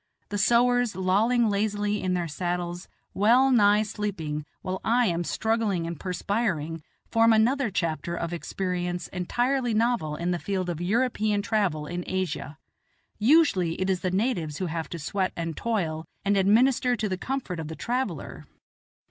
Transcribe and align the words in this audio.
The 0.29 0.39
sowars 0.39 0.95
lolling 0.95 1.47
lazily 1.47 2.01
in 2.01 2.15
their 2.15 2.27
saddles, 2.27 2.87
well 3.13 3.51
nigh 3.51 3.83
sleeping, 3.83 4.47
while 4.63 4.81
I 4.83 5.05
am 5.05 5.23
struggling 5.23 5.85
and 5.85 5.99
perspiring, 5.99 6.81
form 7.11 7.31
another 7.31 7.69
chapter 7.69 8.15
of 8.15 8.33
experience 8.33 9.09
entirely 9.09 9.75
novel 9.75 10.15
in 10.15 10.31
the 10.31 10.39
field 10.39 10.71
of 10.71 10.81
European 10.81 11.43
travel 11.43 11.85
in 11.85 12.03
Asia. 12.07 12.57
Usually 13.19 13.79
it 13.79 13.91
is 13.91 13.99
the 13.99 14.09
natives 14.09 14.57
who 14.57 14.65
have 14.65 14.89
to 14.89 14.97
sweat 14.97 15.33
and 15.35 15.55
toil 15.55 16.07
and 16.25 16.35
administer 16.35 16.95
to 16.95 17.07
the 17.07 17.15
comfort 17.15 17.59
of 17.59 17.67
the 17.67 17.75
traveller. 17.75 18.47